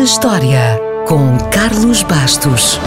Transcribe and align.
na 0.00 0.04
História, 0.04 0.80
com 1.06 1.36
Carlos 1.50 2.02
Bastos. 2.02 2.80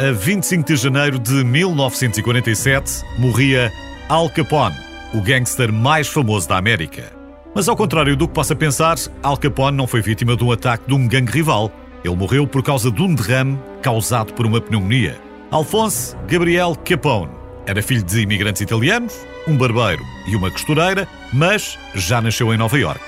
A 0.00 0.10
25 0.12 0.64
de 0.64 0.76
janeiro 0.76 1.20
de 1.20 1.44
1947 1.44 3.04
morria 3.20 3.72
Al 4.08 4.28
Capone, 4.28 4.74
o 5.14 5.20
gangster 5.20 5.72
mais 5.72 6.08
famoso 6.08 6.48
da 6.48 6.56
América. 6.56 7.23
Mas 7.54 7.68
ao 7.68 7.76
contrário 7.76 8.16
do 8.16 8.26
que 8.26 8.34
possa 8.34 8.56
pensar, 8.56 8.96
Al 9.22 9.36
Capone 9.36 9.76
não 9.76 9.86
foi 9.86 10.02
vítima 10.02 10.36
de 10.36 10.42
um 10.42 10.50
ataque 10.50 10.88
de 10.88 10.94
um 10.94 11.06
gangue 11.06 11.30
rival. 11.30 11.70
Ele 12.04 12.16
morreu 12.16 12.48
por 12.48 12.64
causa 12.64 12.90
de 12.90 13.00
um 13.00 13.14
derrame 13.14 13.58
causado 13.80 14.34
por 14.34 14.44
uma 14.44 14.60
pneumonia. 14.60 15.16
Alphonse 15.52 16.16
Gabriel 16.26 16.74
Capone 16.84 17.30
era 17.64 17.80
filho 17.80 18.02
de 18.02 18.20
imigrantes 18.20 18.60
italianos, 18.60 19.14
um 19.46 19.56
barbeiro 19.56 20.02
e 20.26 20.34
uma 20.34 20.50
costureira, 20.50 21.06
mas 21.32 21.78
já 21.94 22.20
nasceu 22.20 22.52
em 22.52 22.56
Nova 22.56 22.76
York. 22.76 23.00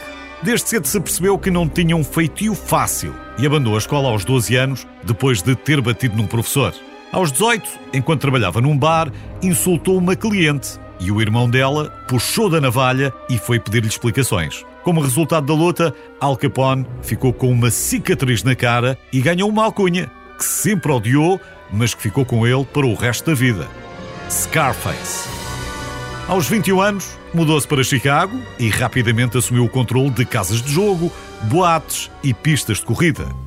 Desde 0.43 0.69
cedo 0.69 0.87
se 0.87 1.01
percebeu 1.01 1.37
que 1.39 1.51
não 1.51 1.69
tinha 1.69 1.97
um 1.97 2.05
feitio 2.05 2.55
fácil 2.55 3.13
e 3.39 3.47
abandonou 3.47 3.75
a 3.75 3.81
escola 3.81 4.09
aos 4.09 4.25
12 4.25 4.55
anos 4.55 4.87
depois 5.03 5.43
de 5.43 5.57
ter 5.57 5.81
batido 5.81 6.17
num 6.17 6.27
professor. 6.27 6.73
Aos 7.11 7.33
18, 7.33 7.69
enquanto 7.93 8.21
trabalhava 8.21 8.61
num 8.61 8.79
bar, 8.79 9.11
insultou 9.43 9.99
uma 9.99 10.15
cliente 10.15 10.79
e 11.01 11.11
o 11.11 11.21
irmão 11.21 11.49
dela 11.49 11.91
puxou 12.09 12.49
da 12.49 12.61
navalha 12.61 13.13
e 13.29 13.39
foi 13.39 13.59
pedir-lhe 13.59 13.89
explicações. 13.89 14.65
Como 14.83 15.01
resultado 15.01 15.47
da 15.47 15.55
luta, 15.55 15.95
Al 16.21 16.37
Capone 16.37 16.87
ficou 17.03 17.33
com 17.33 17.51
uma 17.51 17.71
cicatriz 17.71 18.43
na 18.43 18.55
cara 18.55 18.97
e 19.13 19.21
ganhou 19.21 19.49
uma 19.49 19.65
alcunha 19.65 20.11
que 20.39 20.45
sempre 20.45 20.93
odiou, 20.93 21.41
mas 21.73 21.95
que 21.95 22.03
ficou 22.03 22.25
com 22.25 22.47
ele 22.47 22.65
para 22.65 22.87
o 22.87 22.95
resto 22.95 23.31
da 23.31 23.35
vida: 23.35 23.67
Scarface. 24.31 25.29
Aos 26.29 26.49
21 26.49 26.81
anos, 26.81 27.19
mudou-se 27.33 27.67
para 27.67 27.85
Chicago 27.85 28.37
e 28.59 28.69
rapidamente 28.69 29.39
assumiu 29.39 29.65
o 29.65 29.69
controle 29.69 30.11
de 30.11 30.25
casas 30.25 30.61
de 30.61 30.73
jogo, 30.73 31.13
boates 31.43 32.11
e 32.23 32.35
pistas 32.35 32.79
de 32.79 32.85
corrida. 32.85 33.46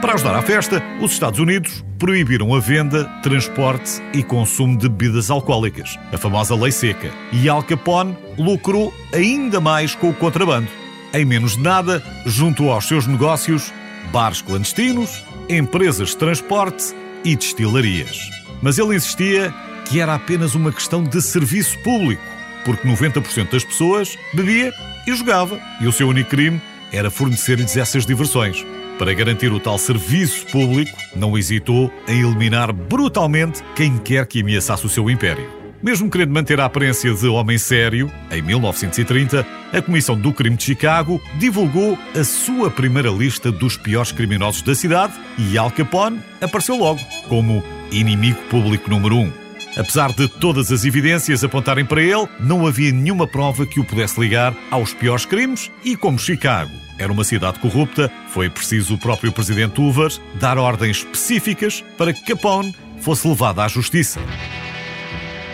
Para 0.00 0.14
ajudar 0.14 0.34
à 0.34 0.42
festa, 0.42 0.82
os 1.00 1.12
Estados 1.12 1.40
Unidos 1.40 1.84
proibiram 1.98 2.54
a 2.54 2.60
venda, 2.60 3.04
transporte 3.22 4.02
e 4.12 4.22
consumo 4.22 4.76
de 4.76 4.88
bebidas 4.88 5.30
alcoólicas, 5.30 5.98
a 6.12 6.18
famosa 6.18 6.54
lei 6.54 6.70
seca, 6.70 7.10
e 7.32 7.48
Al 7.48 7.62
Capone 7.62 8.16
lucrou 8.36 8.92
ainda 9.12 9.58
mais 9.58 9.94
com 9.94 10.10
o 10.10 10.14
contrabando. 10.14 10.68
Em 11.14 11.24
menos 11.24 11.56
de 11.56 11.62
nada, 11.62 12.02
juntou 12.26 12.70
aos 12.70 12.86
seus 12.86 13.06
negócios 13.06 13.72
bares 14.12 14.42
clandestinos, 14.42 15.22
empresas 15.48 16.10
de 16.10 16.18
transporte 16.18 16.94
e 17.24 17.34
destilarias. 17.34 18.30
Mas 18.60 18.78
ele 18.78 18.94
insistia 18.94 19.52
que 19.86 19.98
era 19.98 20.14
apenas 20.14 20.54
uma 20.54 20.72
questão 20.72 21.02
de 21.02 21.22
serviço 21.22 21.78
público, 21.78 22.22
porque 22.64 22.86
90% 22.86 23.50
das 23.50 23.64
pessoas 23.64 24.18
bebia 24.34 24.72
e 25.06 25.14
jogava, 25.14 25.58
e 25.80 25.86
o 25.86 25.92
seu 25.92 26.08
único 26.08 26.30
crime 26.30 26.60
era 26.92 27.10
fornecer-lhes 27.10 27.76
essas 27.76 28.04
diversões. 28.04 28.64
Para 28.98 29.12
garantir 29.12 29.52
o 29.52 29.60
tal 29.60 29.78
serviço 29.78 30.46
público, 30.46 30.96
não 31.14 31.36
hesitou 31.36 31.92
em 32.08 32.20
eliminar 32.20 32.72
brutalmente 32.72 33.62
quem 33.74 33.98
quer 33.98 34.26
que 34.26 34.40
ameaçasse 34.40 34.86
o 34.86 34.88
seu 34.88 35.10
império. 35.10 35.46
Mesmo 35.82 36.10
querendo 36.10 36.32
manter 36.32 36.58
a 36.58 36.64
aparência 36.64 37.12
de 37.12 37.26
homem 37.26 37.58
sério, 37.58 38.10
em 38.30 38.40
1930, 38.40 39.46
a 39.70 39.82
Comissão 39.82 40.18
do 40.18 40.32
Crime 40.32 40.56
de 40.56 40.64
Chicago 40.64 41.20
divulgou 41.38 41.98
a 42.18 42.24
sua 42.24 42.70
primeira 42.70 43.10
lista 43.10 43.52
dos 43.52 43.76
piores 43.76 44.12
criminosos 44.12 44.62
da 44.62 44.74
cidade 44.74 45.12
e 45.38 45.58
Al 45.58 45.70
Capone 45.70 46.18
apareceu 46.40 46.76
logo 46.76 47.00
como 47.28 47.62
inimigo 47.92 48.40
público 48.48 48.88
número 48.88 49.16
um. 49.16 49.32
Apesar 49.76 50.10
de 50.14 50.26
todas 50.26 50.72
as 50.72 50.86
evidências 50.86 51.44
apontarem 51.44 51.84
para 51.84 52.00
ele, 52.00 52.26
não 52.40 52.66
havia 52.66 52.90
nenhuma 52.90 53.26
prova 53.26 53.66
que 53.66 53.78
o 53.78 53.84
pudesse 53.84 54.18
ligar 54.18 54.56
aos 54.70 54.94
piores 54.94 55.26
crimes 55.26 55.70
e, 55.84 55.94
como 55.94 56.18
Chicago 56.18 56.85
era 56.98 57.12
uma 57.12 57.24
cidade 57.24 57.58
corrupta, 57.58 58.10
foi 58.28 58.48
preciso 58.48 58.94
o 58.94 58.98
próprio 58.98 59.32
presidente 59.32 59.80
Hoover 59.80 60.12
dar 60.34 60.58
ordens 60.58 60.98
específicas 60.98 61.84
para 61.96 62.12
que 62.12 62.24
Capone 62.24 62.74
fosse 63.00 63.28
levado 63.28 63.60
à 63.60 63.68
justiça. 63.68 64.20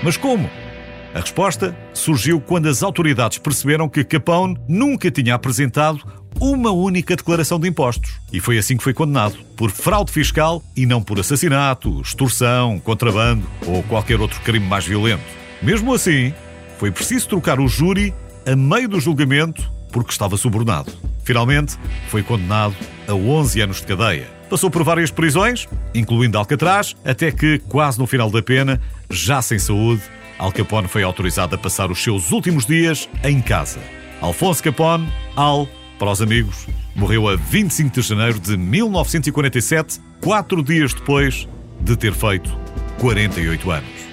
Mas 0.03 0.17
como? 0.17 0.49
A 1.15 1.21
resposta 1.21 1.77
surgiu 1.93 2.41
quando 2.41 2.69
as 2.69 2.83
autoridades 2.83 3.39
perceberam 3.39 3.89
que 3.89 4.05
Capone 4.05 4.57
nunca 4.69 5.11
tinha 5.11 5.35
apresentado 5.35 6.01
uma 6.41 6.71
única 6.71 7.15
declaração 7.15 7.61
de 7.61 7.69
impostos. 7.69 8.19
E 8.33 8.41
foi 8.41 8.57
assim 8.59 8.77
que 8.77 8.83
foi 8.83 8.95
condenado, 8.95 9.37
por 9.57 9.71
fraude 9.71 10.11
fiscal 10.11 10.63
e 10.75 10.87
não 10.87 11.03
por 11.03 11.21
assassinato, 11.21 12.01
extorsão, 12.01 12.81
contrabando 12.81 13.47
ou 13.67 13.83
qualquer 13.85 14.21
outro 14.21 14.41
crime 14.41 14.67
mais 14.67 14.87
violento. 14.87 15.23
Mesmo 15.63 15.93
assim, 15.95 16.33
foi 16.79 16.91
preciso 16.91 17.29
trocar 17.29 17.61
o 17.61 17.69
júri 17.69 18.15
a 18.47 18.57
meio 18.57 18.89
do 18.89 18.99
julgamento 18.99 19.71
porque 19.93 20.11
estava 20.11 20.37
subornado. 20.37 20.91
Finalmente, 21.25 21.79
foi 22.09 22.23
condenado 22.23 22.75
a 23.07 23.15
11 23.15 23.61
anos 23.61 23.77
de 23.81 23.87
cadeia. 23.87 24.29
Passou 24.51 24.71
por 24.71 24.83
várias 24.85 25.11
prisões, 25.11 25.67
incluindo 25.95 26.37
Alcatraz, 26.37 26.95
até 27.05 27.31
que, 27.31 27.59
quase 27.69 27.99
no 27.99 28.07
final 28.07 28.31
da 28.31 28.43
pena, 28.43 28.81
já 29.09 29.41
sem 29.41 29.59
saúde, 29.59 30.03
Al 30.39 30.53
Capone 30.53 30.89
foi 30.89 31.03
autorizado 31.03 31.55
a 31.55 31.59
passar 31.59 31.91
os 31.91 32.03
seus 32.03 32.33
últimos 32.33 32.67
dias 32.67 33.09
em 33.25 33.41
casa. 33.41 33.81
Alfonso 34.21 34.63
Capone, 34.63 35.11
Al, 35.37 35.69
para 35.99 36.11
os 36.11 36.21
amigos, 36.21 36.67
morreu 36.95 37.29
a 37.29 37.37
25 37.37 38.01
de 38.01 38.03
janeiro 38.03 38.39
de 38.39 38.57
1947, 38.57 40.01
quatro 40.21 40.63
dias 40.63 40.93
depois 40.93 41.49
de 41.81 41.97
ter 41.97 42.13
feito 42.13 42.51
48 42.99 43.71
anos. 43.71 44.12